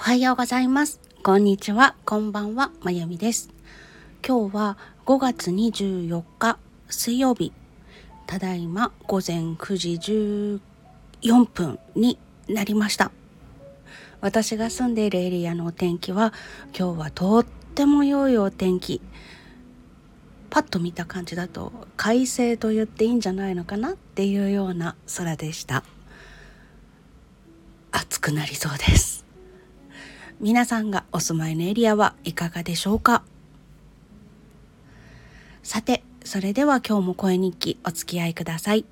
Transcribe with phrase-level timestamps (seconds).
[0.00, 0.98] おはようございます。
[1.22, 1.94] こんにちは。
[2.06, 2.70] こんばんは。
[2.80, 3.50] まゆみです。
[4.26, 7.52] 今日は5月24日水曜日。
[8.26, 10.60] ただいま午前9時
[11.28, 12.18] 14分に
[12.48, 13.12] なりました。
[14.22, 16.32] 私が住んでいるエリアのお天気は
[16.74, 19.02] 今日はとっても良いお天気。
[20.48, 25.84] パッと見た感じだと快晴と言っていいんじゃないのかなっていうような空でした。
[27.92, 29.09] 暑くなりそうです。
[30.40, 33.22] 皆さんがお住まいのエリアはいかがでしょうか？
[35.62, 38.84] さてそれでは今日も声日記お付き合いください。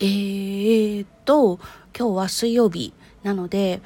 [0.00, 1.58] えーと
[1.96, 2.94] 今日は水曜日
[3.24, 3.80] なので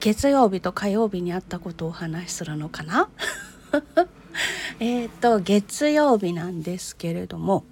[0.00, 3.08] 月曜日と火曜日にあったことをお話しするのかな？
[4.80, 7.64] えっと月曜日なんですけれども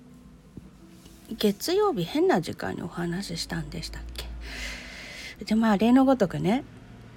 [1.37, 4.28] 月曜日変な時間にお話ししたんでしたっけ？
[5.45, 6.65] でまあ例のごとくね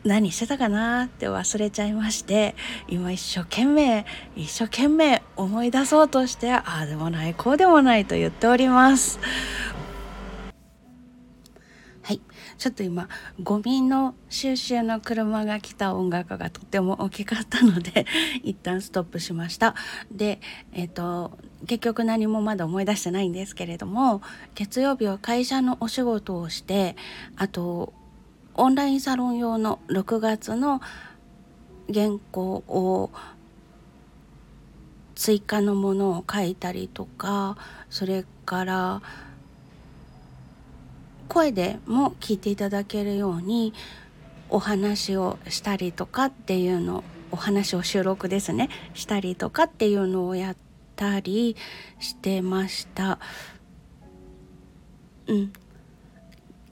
[0.03, 2.55] 何してたかなって忘れちゃいまして
[2.87, 4.05] 今一生懸命
[4.35, 9.19] 一生懸命思い出そうとしてああでもないこうでもないと言っております。
[12.03, 12.21] はい。
[12.57, 13.07] ちょっと今
[13.41, 18.07] ゴミの収集の車が来た音楽がとっても大きかったので
[18.43, 19.75] 一旦ストップしました。
[20.11, 20.41] で
[20.73, 24.23] えっ、ー、と結局何もまだ思い出してないんですけれども
[24.55, 26.95] 月曜日は会社のお仕事をして
[27.35, 27.93] あと
[28.55, 30.81] オンラインサロン用の6月の
[31.93, 33.11] 原稿を
[35.15, 37.57] 追加のものを書いたりとか
[37.89, 39.01] それから
[41.27, 43.73] 声でも聞いていただけるように
[44.49, 48.69] お話をしたりとかっていうのお話を収録ですね。
[48.93, 50.57] したりとかっていうのをやっ
[50.97, 51.55] たり
[51.99, 53.19] してました。
[55.27, 55.53] うん。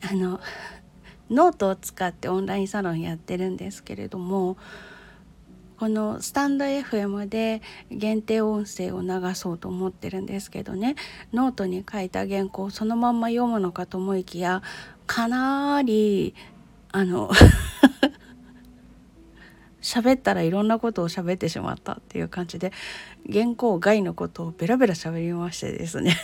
[0.01, 0.41] あの
[1.29, 4.57] ノートを使ってオンラインサロンやってるんですけれども
[5.79, 10.95] このスタンド FM で限定音声を流そうと思ってるんですけどね。
[11.31, 14.61] ノートに書いた原稿をそのまんま読むのかと思いきや
[15.07, 16.35] かなり
[16.91, 17.31] あの
[19.81, 22.73] 喋ったらいろんなことを喋ってしまったっていう感じで
[23.31, 26.17] 原稿外のことをベラベラ喋りましてですね。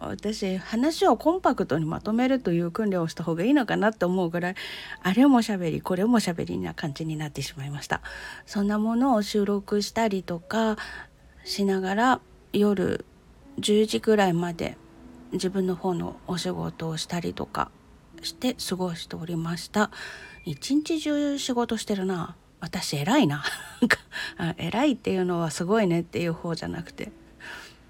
[0.00, 4.54] 私話をコンパクトにまとめるという訓練をした方がいいのかなって思うぐらい
[5.02, 8.00] あれもしゃべりこれもしゃべりな感じになってしまいました。
[8.46, 10.76] そんなものを収録したりとか
[11.44, 12.20] しながら
[12.52, 13.04] 夜
[13.60, 14.76] 10時ぐらいまで
[15.32, 17.70] 自分の方のお仕事をしたりとか
[18.22, 19.90] して過ごしておりました。
[20.44, 22.36] 一日中仕事してるな。
[22.60, 23.44] 私偉いな。
[24.56, 27.12] 偉いっていうのはすごいねっていう方じゃなくて。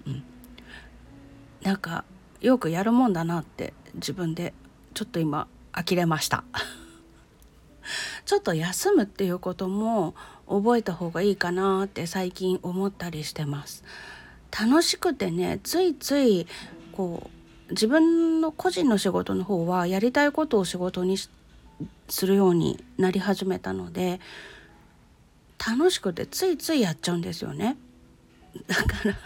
[0.05, 0.23] うん。
[1.61, 2.05] なんか
[2.41, 4.53] よくやるもんだなって自分で
[4.93, 6.43] ちょっと今呆れました。
[8.25, 10.13] ちょっと休むっていうことも
[10.47, 13.83] 覚えた方がいいかなって最近思ったりしてます。
[14.51, 16.47] 楽しくてねついつい
[16.93, 17.29] こ
[17.69, 24.19] う自分の個人の仕事の方はやりたいことを仕事にするようになり始めたので
[25.65, 27.77] 楽しくてついついやっちゃうんですよね。
[28.67, 29.17] だから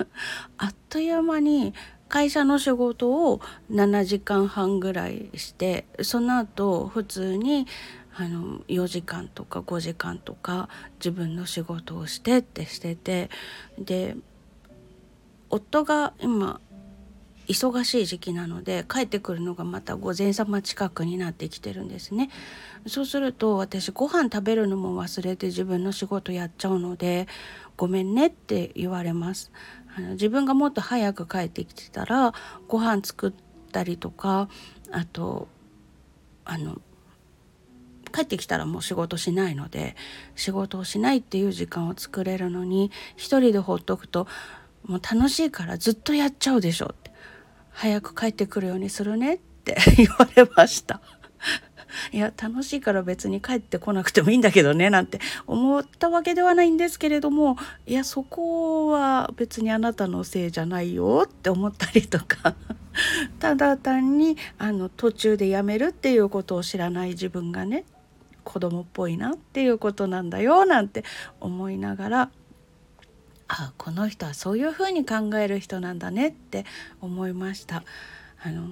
[0.58, 1.74] あっという間に
[2.12, 3.40] 会社の仕事を
[3.72, 7.68] 7時間半ぐらいしてその後普通に
[8.14, 10.68] あの4時間とか5時間とか
[11.00, 13.30] 自分の仕事をしてってしてて
[13.80, 14.18] で
[15.50, 16.60] 夫が今
[17.48, 22.30] 忙しい時期なので帰ってくるのがまた午前様近くになってきてるんですね。
[22.88, 27.28] そうすると私ご飯食べるのも忘れて自分の仕事やっちゃうので
[27.78, 29.52] ごめんねって言われます。
[29.98, 32.34] あの自分がもっと早く帰ってきてたら
[32.68, 33.34] ご飯作っ
[33.72, 34.50] たりとか
[34.92, 35.48] あと
[36.46, 36.82] あの
[38.12, 39.96] 帰ってきたらもう仕事しないので
[40.36, 44.28] 仕事をしないっていう時間を作れるのに一人でほっとくと
[44.84, 47.12] もう楽しいからずっとやっちゃうでしょって
[47.70, 51.02] 早く帰ってくるようにするねって 言われました。
[52.12, 62.56] いや楽しいから別に帰ってこなくてもいいんだけどねなんて思ったわけではないんですけれどもいやそこは別にあなたのせいじゃないよって思ったりとか
[63.40, 67.86] ただ単にあの途中でやめるっていうことを知らない自分がね
[68.44, 71.04] 子供っぽいなっていうことなんだよなんて
[71.40, 72.30] 思いながら
[73.48, 76.66] あこの人はそういうふうに考える人なんだねって
[77.02, 77.84] 思いました。
[78.44, 78.66] あの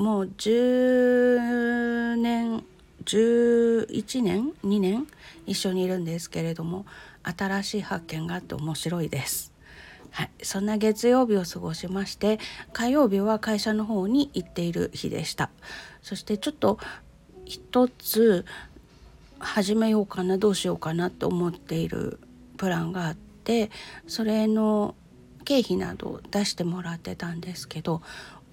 [0.00, 2.64] もう10年
[3.04, 5.06] 11年？2年？
[5.46, 6.86] 一緒にいるんですけれども
[7.22, 9.52] 新しい発見があって面白いです。
[10.10, 12.38] はい、そんな月曜日を過ごしまして
[12.72, 15.50] 火曜日は会社の方に行っている日でした。
[16.00, 16.78] そしてちょっと
[17.44, 18.46] 一つ
[19.38, 22.18] 始めようかなどうしようかなと思っている
[22.56, 23.70] プランがあって
[24.06, 24.94] それの
[25.44, 28.00] 経費などを出してもらってたんですけど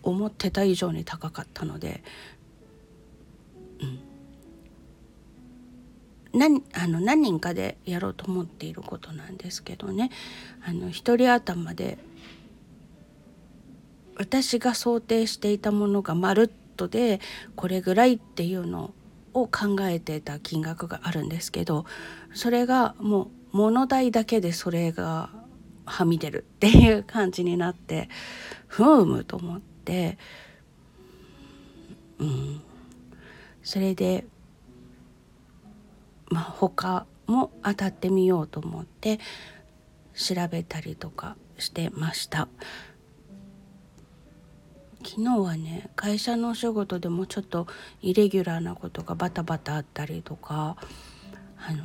[0.10, 2.04] 思ってた以上に高かったので、
[6.34, 10.12] うん、何あの何人かでやろうと思っていることなんですけどね。
[10.66, 11.98] あの一人頭で
[14.18, 17.20] 私が想定していたものがまるっとで
[17.56, 18.94] これぐらいっていうの
[19.34, 21.86] を考えてた金額があるんですけど
[22.34, 25.30] それがもう物代だけでそれが
[25.86, 28.10] はみ出るっていう感じになって
[28.68, 30.18] ふむと思って
[32.20, 32.62] うん
[33.64, 34.26] それで
[36.30, 39.20] まあ他も当たってみようと思って
[40.14, 42.50] 調べたりとかしてました。
[45.06, 47.68] 昨日はね会社のお仕事でもちょっと
[48.02, 50.76] イレギュラーなことがバタバタあったりとか
[51.58, 51.84] あの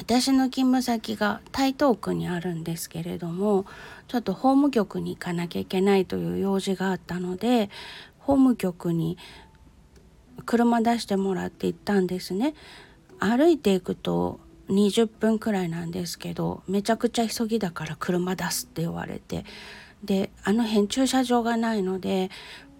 [0.00, 3.66] 私の勤務先が台東区にあるんですけれども
[4.08, 7.68] ちょっと法務局に行かなきゃいけないという用事があったので
[8.18, 9.18] 法務局に
[10.46, 12.54] 車出してもらって行ったんですね。
[13.18, 19.44] 歩いていくと20分くらいなんですけどめちゃくちゃ急ぎだから車出すって言われて
[20.02, 22.30] であの辺駐車場がないので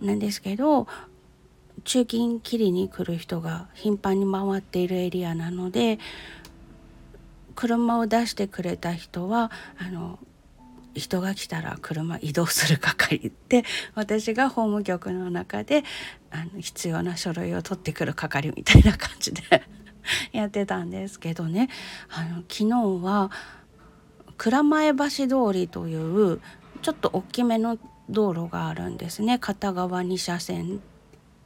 [0.01, 0.87] なんですけど
[1.85, 5.99] 中金切りに来る人が頻繁に回っているエリアなので
[7.55, 10.19] 車を出してくれた人はあの
[10.95, 13.65] 人が来たら車移動する係って
[13.95, 15.85] 私が法務局の中で
[16.31, 19.43] あの必要な書類を取ってくる係みたいな感じで
[20.33, 21.69] やってたんですけどね。
[22.09, 23.31] あの昨日は
[24.37, 26.41] 蔵前橋通りという
[26.83, 29.39] ちょっと大きめの道路があるんですね。
[29.39, 30.81] 片側2車線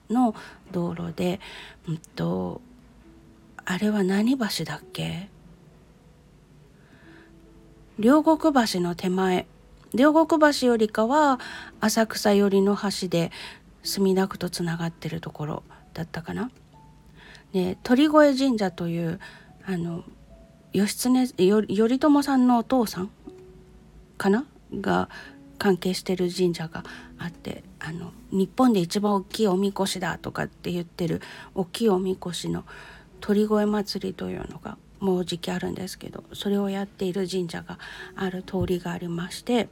[0.09, 0.35] の
[0.73, 1.41] 道路で、
[1.89, 2.61] うんと、
[3.65, 5.29] あれは何橋だっけ？
[7.99, 9.47] 両国橋の手前
[9.95, 11.39] 両国橋よりかは
[11.81, 13.31] 浅草寄りの橋で
[13.83, 15.63] 墨田区とつながってるところ
[15.93, 16.51] だったかな。
[17.53, 19.21] で鳥越神社という
[19.65, 20.03] あの
[20.73, 23.11] 義経頼朝さんのお父さん
[24.19, 24.45] かな？
[24.81, 25.09] が
[25.59, 26.83] 関係してる神社が
[27.17, 31.23] あってあの日本で一番大きいおみこしだとかって言ってる
[31.55, 32.65] 大きいおみこしの
[33.21, 37.79] 鳥越祭りというのがもうじきあるんですけどそれをやっている神社が
[38.17, 39.69] ある通りがありまして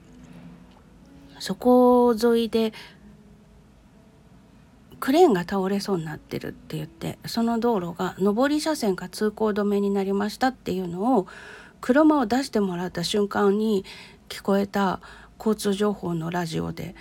[1.38, 2.74] そこ沿いで
[5.00, 11.26] クレーンが倒れそうになってるって言ってその道路が上り車線が通行止めになりましたっていうのを
[11.80, 13.86] 車を出してもらった瞬間に
[14.28, 15.00] 聞こえた
[15.38, 16.94] 交通情報のラジオで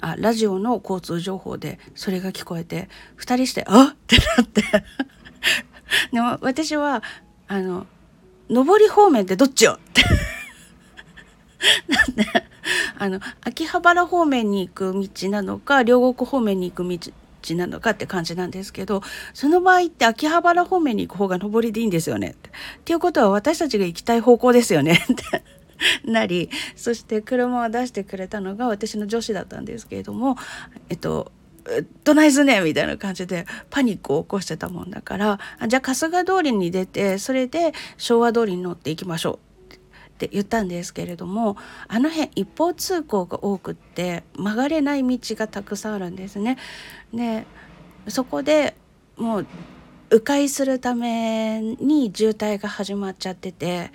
[0.00, 4.62] あラジオの交通情報でそれが聞こえて2人して「あっ!」ってなって
[6.12, 7.02] でも私は
[7.48, 7.86] あの
[8.48, 10.02] 上り方面ってどっちよって
[11.88, 12.24] なんで
[12.98, 19.02] あの秋葉原方面に行く道なのか両国方面に行く道なのかって感じなんですけど
[19.34, 22.50] その場合って秋葉原方面に行く方が上りでいいんですよねって。
[22.50, 22.52] っ
[22.84, 25.44] ていうことは私たちが行きたい方向ですよねって
[26.10, 30.36] なりそして車を出してくれたのが私の女子だったんですけれども
[30.88, 31.30] えっと
[32.04, 39.38] どないすねみたいな感じでパニックを起こしてたもんだからじゃあ春日通りに出てそれで昭和通りに乗っていきましょ
[39.70, 41.56] うって言ったんですけれども
[41.88, 46.56] あの辺一方通行が多くって曲がれない道がたくさんあるんですね。
[47.12, 47.46] で
[48.08, 48.76] そこで
[49.16, 49.46] もう
[50.10, 53.90] 迂回するために渋滞が始まっちゃってて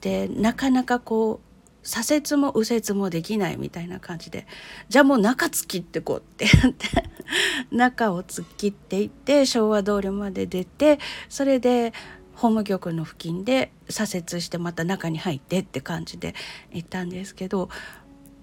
[0.00, 1.47] でなかなかこう
[1.88, 4.46] 左折も右折もできないみたいな感じで
[4.90, 6.86] じゃあもう中突きってこうって言って
[7.74, 10.98] 中を突っ切っていって昭和通りまで出て
[11.30, 11.94] それで
[12.34, 16.34] 法務局の付近で左折してまた中に入ってって感じで
[16.72, 17.70] 行ったんですけど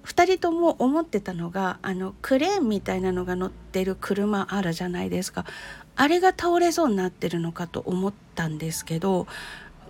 [0.05, 5.45] 2人とも思ってたのがあのクレーンみたいなのが乗ってる車あるじゃないですか。
[5.95, 9.27] あれが倒れそうになってるのかと思ったんですけど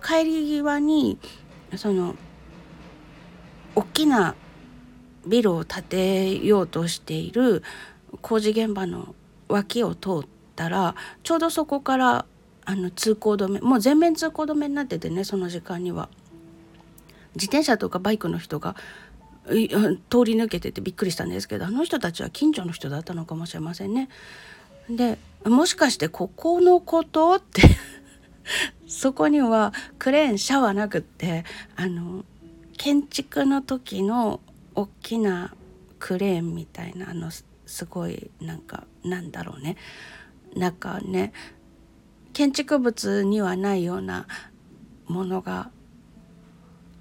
[0.05, 1.17] 帰り際に
[1.75, 2.15] その
[3.75, 4.35] 大きな
[5.27, 7.63] ビルを建てようとしている
[8.21, 9.15] 工事現場の
[9.47, 12.25] 脇を通ったらちょうどそこから
[12.65, 16.09] あの通行止めもう全面通行止めになっててねその時間には。
[17.35, 18.75] 自転車とかバイクの人が
[19.47, 24.09] 通り抜けててびっくりしたんですけどあの人たちは近所の人だったのかもしれませんね。
[24.89, 27.35] でもしかしてここのこと？
[27.35, 27.61] って
[28.87, 31.43] そこにはクレーン車はなくって
[31.75, 32.23] あの
[32.77, 34.41] 建築の時の
[34.75, 35.53] 大きな
[35.99, 37.45] クレーンみたいなあのす
[37.85, 39.77] ごいなんかなんだろうね。
[40.55, 41.33] なんかね
[42.33, 44.27] 建築物にはないような
[45.07, 45.69] ものが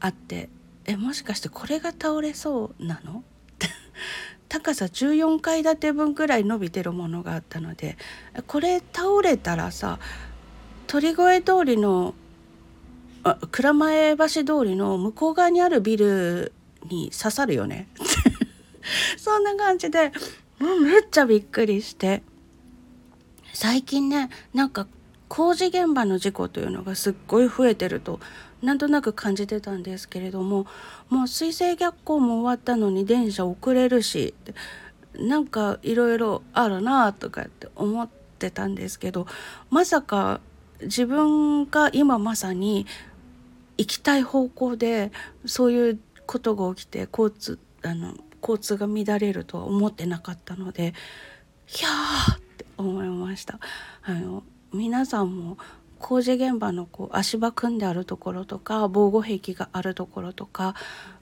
[0.01, 0.49] あって
[0.85, 3.23] えもしかしてこれが倒れそうなの？
[4.49, 7.97] 高さ14階建て分くらい伸びてるものがあったので
[8.47, 9.99] これ倒れたらさ
[10.87, 12.15] 鳥越通りの
[13.25, 16.53] あ蔵前橋通りの向こう側にあるビル
[16.89, 17.89] に刺さるよね。
[19.17, 20.13] そんな感じで
[20.59, 22.23] もうめっちゃびっくりして。
[23.55, 24.89] 最近ねなんか
[25.29, 28.19] 工事現場の事故というのがすっごい増えてると
[28.63, 30.67] なんとなく感じてたんですけれども
[31.09, 34.35] もう水星逆行も終わったのに電車遅れるし
[35.15, 39.27] なんかいろいろあるなとかって思ってたんですけど
[39.71, 40.41] まさか
[40.83, 42.87] 自分が今まさに
[43.79, 45.13] 行きたい方向で
[45.47, 50.95] そういうことが起きて交通あの交通が乱れるとは思ってなかったので
[51.79, 53.59] いやーって思いました。
[54.03, 55.57] あの皆さんも
[55.99, 60.75] 工事現場のこう足場組んであるところとか防護壁があるところとか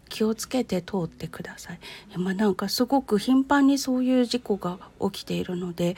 [0.09, 1.79] 気をつけて通ってください。
[2.15, 5.97] 今なんかすごく頻繁にそういう事故が起きているので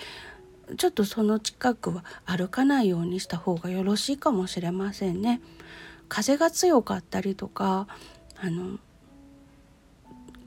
[0.77, 5.41] ちょっとその近くは歩かないようにした方がよろしいかもしれませんね。
[6.15, 7.89] 風が強かったりとか
[8.41, 8.79] あの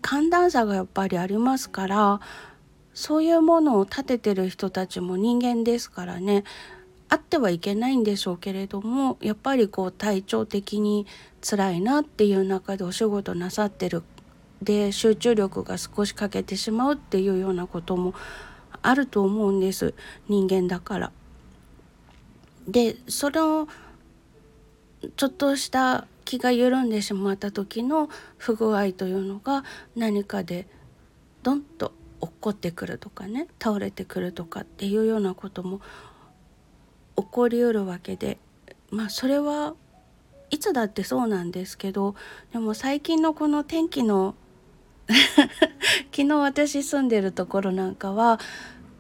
[0.02, 2.22] 寒暖差がやっぱりありますから
[2.94, 6.46] そういうものを立ててる人たちも人間ですからね
[7.10, 11.06] あってはいけないんでしょうけれどもやっぱりこう体調的に
[11.42, 14.04] 辛いなっていう中でお仕事なさってる
[14.62, 18.14] で集中力が少し欠けてしまうっていうようなことも
[18.82, 19.94] あると思うんです
[20.30, 21.12] 人間だから。
[22.70, 23.68] でその
[25.16, 29.64] ちょっとした気が緩んでしまった時の不具合というのが
[29.96, 30.68] 何かで
[31.44, 35.82] ドンと落っこってくるとかね倒れてくるとかっていうようなことも
[37.16, 38.38] 起こりうるわけで
[38.90, 39.76] まあそれは
[40.50, 42.16] いつだってそうなんですけど
[42.52, 44.36] でも最近のこの天気の
[46.12, 48.40] 昨日私住んでるところなんかは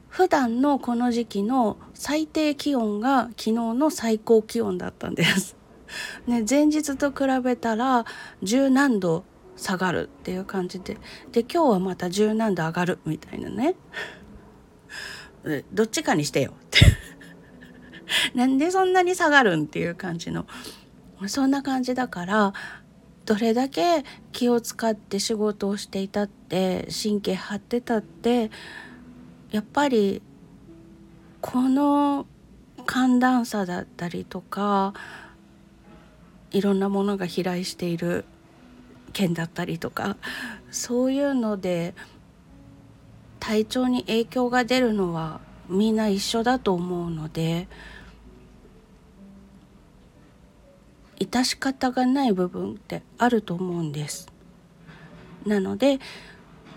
[0.08, 5.57] 普段のこの時期の最低気温が昨日の最高気温だったんです。
[6.26, 8.06] ね、前日と比べたら
[8.44, 9.24] 十何度
[9.56, 10.98] 下がるっていう感じで
[11.32, 13.76] で今日はまた十何度上がるみたいなね。
[15.74, 16.52] どっちかにしてよ。
[16.52, 16.86] っ て
[18.36, 20.46] なんでそんなに下がるんっていう感じの。
[21.28, 22.54] そんな感じだから
[23.26, 28.52] どれだけ気を使って仕事をしていたって神経張ってたって
[29.52, 30.22] やっぱり
[31.42, 32.28] この
[32.86, 34.94] 寒暖差だったりとか
[36.52, 38.26] いろんなものが飛来している
[39.14, 40.18] 県だったりとか
[40.72, 41.94] そういうので
[43.40, 45.40] 体調に影響が出るのは
[45.70, 47.68] みんな一緒だと思うので
[51.20, 54.28] 致し方がない部分ってあると思うんです。
[55.46, 56.00] なので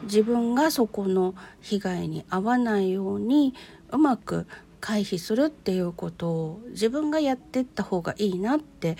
[0.05, 3.55] 自分がそこの被害に遭わないように
[3.91, 4.47] うまく
[4.81, 8.97] 回避するっていうことを自分がやってった方がいいなって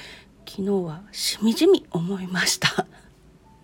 [0.47, 2.87] 昨日はしみじみ思いました。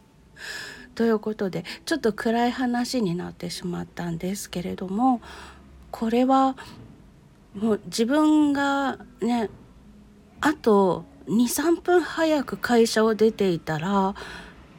[0.95, 5.21] ということでちょっと暗い話になってしまったんですけれども
[5.90, 6.56] これは
[7.54, 9.50] もう自分がね
[10.40, 14.14] あと23分早く会社を出ていたら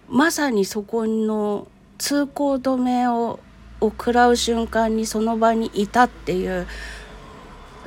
[0.10, 3.39] まさにそこの通行止めを
[3.80, 6.68] を食らう瞬間にその場にいたっていう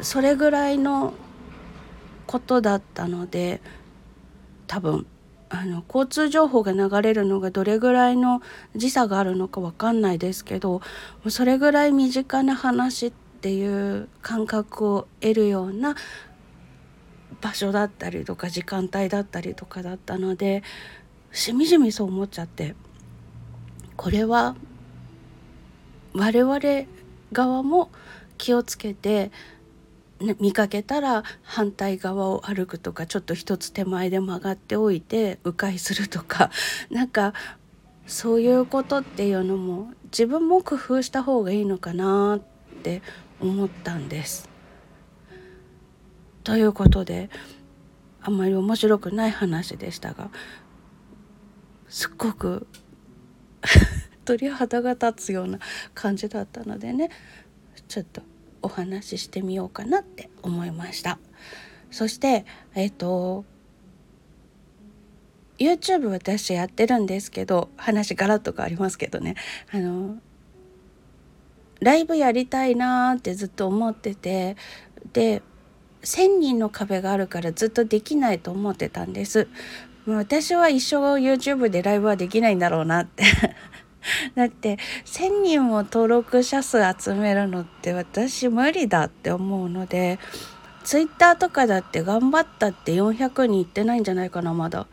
[0.02, 1.14] それぐらいの
[2.26, 3.60] ことだったので
[4.70, 5.04] 多分
[5.48, 8.40] あの交通情報が流れるのがどれぐらいの
[8.76, 10.80] 時差があるのか分かんないですけど
[11.28, 15.96] それぐらい身近な話っていう感覚を得るような
[17.40, 20.62] 場所だったりとか時間帯だったりとかだったので
[21.32, 22.76] しみじみそう思っちゃって
[23.96, 24.54] これは
[26.14, 26.60] 我々
[27.32, 27.90] 側も
[28.38, 29.30] 気をつけて、
[30.38, 36.50] 見かけたら反対側を歩くとかちょっと一つ手前で曲がっておいて迂回するとか
[36.90, 37.32] なんか
[38.06, 42.40] そういうことっていうのも自分も工夫した方がいいのかなっ
[42.82, 43.02] て
[43.40, 44.48] 思ったんです。
[46.44, 47.30] ということで
[48.22, 50.30] あんまり面白くない話でしたが
[51.88, 52.66] すっごく
[54.24, 55.58] 鳥肌が立つような
[55.94, 57.10] 感じだったのでね
[57.88, 58.22] ちょっと
[58.62, 61.18] お話ししてみようかなって思いました
[61.90, 63.44] そしてえっ、ー、と
[65.58, 69.34] YouTube 私やってるんですけど話ガラッと変わりますけどね
[69.72, 70.16] あの
[71.80, 74.56] ライブやりたいなーってずっと思ってて
[75.12, 75.42] で
[76.02, 79.48] 1,000人の壁があるからずっとできないと思ってたんです。
[80.06, 83.22] 私は一生 YouTube でライブはできないんだろうなって
[84.34, 90.18] だって1,000人も登録者数集めるのって私無理だって思うので
[90.84, 94.86] Twitter とかだって頑張ったって400人いってないんじゃないかなまだ。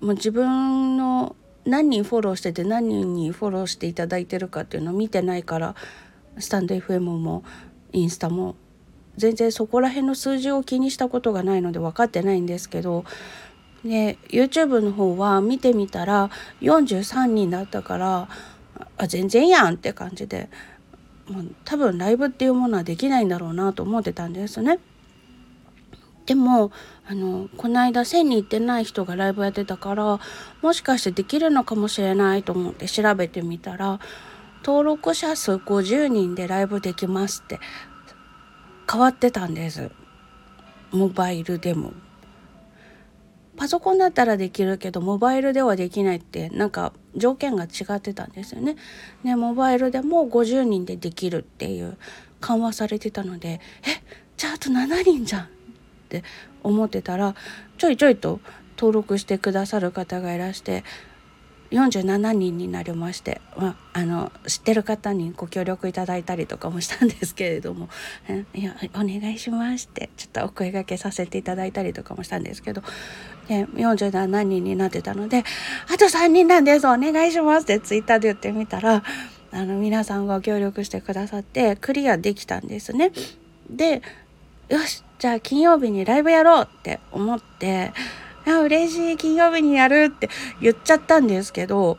[0.00, 5.76] もう自分の何人フォローしてて何人にフォローしていただいてるかっていうのを見てないから
[6.38, 7.44] スタンド FM も
[7.92, 8.56] インスタも
[9.16, 13.04] 全然そこら辺の数字を気にしたことがないので分かってないんですけど
[13.84, 18.28] で YouTube の方は見てみたら43人だったから
[18.96, 20.48] あ全然やんって感じで
[21.28, 24.78] もう多分ライブっていうものはできないんだろうなと思ってたんですね。
[26.26, 26.70] でも
[27.06, 30.20] あのこの間1,000人行ってない人がライブやってたから
[30.62, 33.98] もしかしてできるのかもしれないと思って調べてみたら
[34.64, 37.58] 登録者数50人でライブできますって
[38.90, 39.90] 変わってたんです
[40.92, 41.92] モバイルでも。
[43.62, 48.74] パソコンだったらできるけどモバイルではできないってなんか条件が違ってたんですよね。
[49.22, 51.96] ねモバイルでも50人でできるっていう
[52.40, 54.02] 緩和されてたのでえ
[54.36, 55.46] じゃああと7人じゃんっ
[56.08, 56.24] て
[56.64, 57.36] 思ってたら
[57.78, 58.40] ちょいちょいと
[58.76, 60.82] 登録してくださる方がいらして
[61.72, 67.88] 47人になりまして、まあ、あの知ってる方にご協力いただいたりとかもしたんですけれども
[68.54, 72.82] 「いやお願いします」ってちょっとお声がけさせていただいたりとかもしたんですけど
[73.48, 75.44] で47人になってたので
[75.92, 79.02] 「あと3人なんですお願いします」ってツイッターで言ってみたら
[79.50, 83.12] あの皆さんが協力してくださってクリアできたんですね。
[83.68, 84.02] で
[84.68, 87.92] よしじゃあ金曜日にライブやろうって思って
[88.46, 90.28] あ嬉しい金曜日にやるって
[90.60, 91.98] 言っちゃったんですけど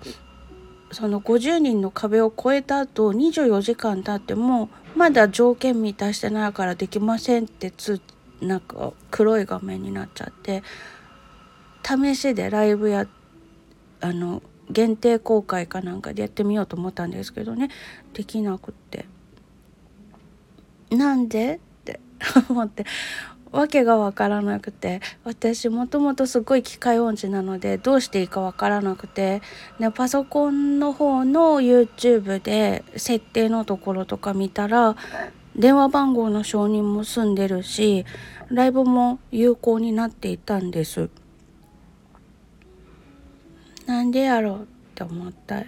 [0.91, 8.01] その50人の壁を越えた後24時間経ってもまだ条件満たしてないからできませんってつ
[8.41, 10.63] なんか黒い画面になっちゃって
[11.84, 13.08] 試しでライブや
[14.01, 17.69] あの限定公開かなんかでやってみようと思ったんですけどね。
[18.13, 19.06] できなくって。
[20.89, 21.56] なんで？
[21.56, 21.99] って
[22.49, 22.86] 思って。
[23.53, 29.41] わけが分からなくて私もともとすごい機械音痴なのでどうしていいか分からなくて、
[29.79, 34.97] ね、パソコンの方の YouTube で設定のところとか見たら
[35.55, 38.05] 電話番号の承認も済んでるし
[38.49, 41.09] ライブも有効になっていたんです。
[43.85, 45.63] なんでやろうって思った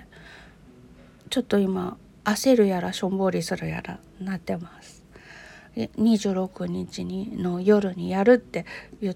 [1.30, 4.95] ちょっと今焦るやらしょんぼりするやらなってます。
[5.76, 8.66] 26日にの夜にやるって
[9.02, 9.16] 言っ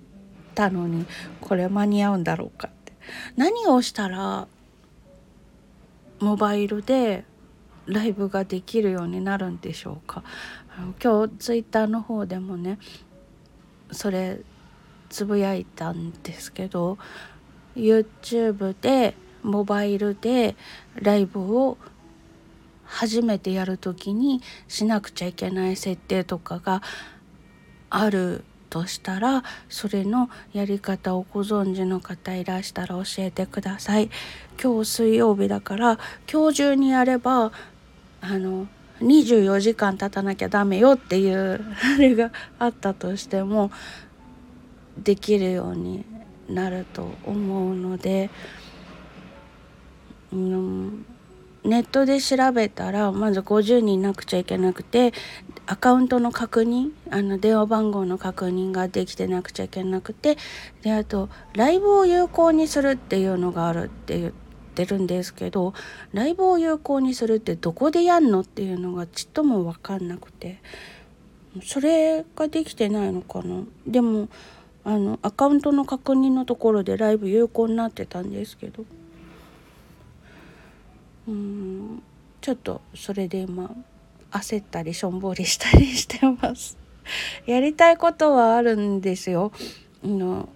[0.55, 1.05] たのに
[1.41, 2.93] これ間に合うんだろうかって。
[3.35, 4.47] 何をしたら
[6.19, 7.23] モバイルで
[7.85, 10.23] ライブができるようになるんでしょうか。
[11.03, 12.77] 今日ツイッターの方でもね
[13.91, 14.39] それ
[15.09, 16.97] つぶやいたんですけど
[17.75, 20.55] YouTube でモバイルで
[20.95, 21.77] ライブを
[22.89, 26.81] 初めてやる時にしなくちゃいけない設定とかが
[27.89, 34.09] あるとしたらそれのやり方をご存知の方いらしたら教えてください。
[34.61, 35.99] 今日水曜日だから
[36.31, 37.51] 今日中にやれば
[38.21, 38.67] あの
[39.01, 41.63] 24時間経たなきゃダメよっていう
[41.95, 43.71] あれがあったとしても
[44.97, 46.05] できるように
[46.49, 48.29] なると思うので、
[50.33, 51.05] うん、
[51.63, 55.13] ネットで調べたらまず50人なくちゃいけなくて
[55.65, 60.37] アカウントの確認あの電話番号の確認ができてなくちゃいけなくて
[60.81, 64.31] であとライブを有効にするっていうのがあるって言っ
[64.73, 65.73] てるんですけど
[66.13, 70.61] ライブを有効にするってどこでやんのっていうのがちっとも分かんなくて
[71.63, 74.29] それができてないのかなでも
[74.85, 78.85] あのアカウントの確認のところでライブ有効になってたんですけど。
[81.29, 82.03] うん
[82.41, 83.69] ちょっとそれで今
[84.31, 86.77] 焦ったりしょんぼりしたりしてます
[87.45, 89.51] やりたいことはあるんですよ。
[90.03, 90.49] の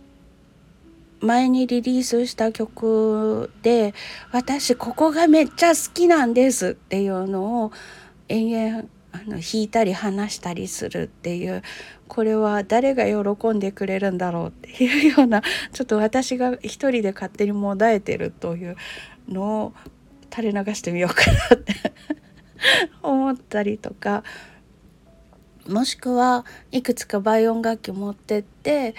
[1.19, 3.93] 前にリリースした曲で
[4.31, 7.71] 私ここがめっちゃ好きなんですっていうのを
[8.27, 8.83] 延々
[9.13, 11.61] あの弾いたり話したりするっていう
[12.09, 18.75] これは誰が喜んでくれるんだろうっていうようなちょっと私が一人で勝手にもだえてるという
[19.29, 19.73] のを
[20.33, 21.75] 垂れ流してみようかなって
[23.03, 24.23] 思ったりとか。
[25.67, 28.95] もしくはいくつか倍音楽器持ってって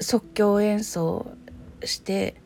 [0.00, 1.26] 即興演奏
[1.82, 2.36] して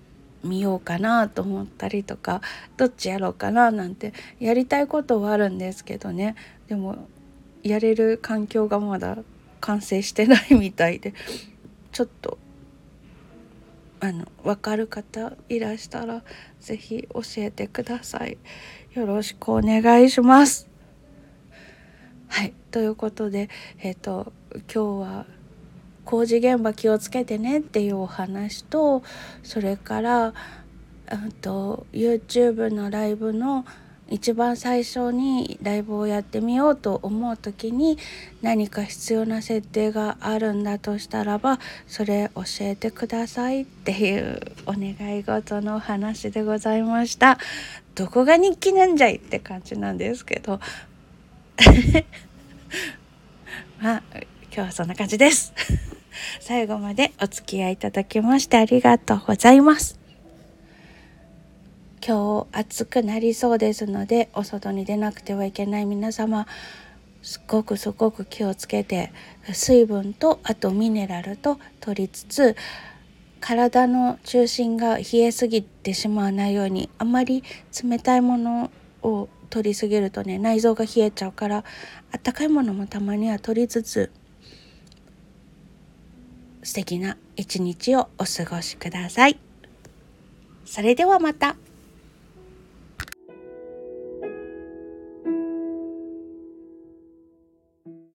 [0.42, 2.40] みようかなと思ったりとか
[2.76, 6.36] どっちやろうかななんてやりたいことはあるんですけどね。
[6.68, 7.08] でも
[7.62, 9.18] やれる環境がまだ
[9.60, 11.12] 完成してないみたいで
[11.92, 12.38] ちょっと
[14.00, 16.22] あの分かる方いらしたら
[16.60, 18.38] 是非教えてください。
[18.94, 20.68] よろしくお願いします。
[22.28, 24.32] はいということでえっ、ー、と
[24.72, 25.26] 今日は
[26.08, 29.02] 工事現場気をつけてねっていうお話と
[29.42, 30.32] それから、
[31.12, 33.66] うんと、YouTube のライブの
[34.10, 37.98] 一番最初にライブをやってみようと思う時に
[38.42, 47.38] 何か必要な設定があるんだとしたらばそれ教えてくださいっていうお願い事のお話でございました。
[47.94, 50.60] どこが日記なんじゃいって感じなんですけど
[53.82, 54.02] まあ
[54.44, 55.52] 今日はそんな感じです
[56.40, 59.97] 最後までお付き合いいただきましてありがとうございます。
[62.06, 66.46] 今日暑くなりそうですのでお外に出なくてはいけない皆様
[67.22, 69.12] すっごくすごく気をつけて
[69.52, 72.56] 水分とあとミネラルと取りつつ
[73.40, 77.42] 体の中心が冷えすぎてしまわないようにあまり
[77.84, 78.70] 冷たいもの
[79.02, 81.64] を取りすぎるとね内臓が冷えちゃうから
[82.12, 84.10] あったかいものもたまには取りつつ
[86.62, 89.38] 素敵な一日をお過ごしください。
[90.66, 91.56] それではまた。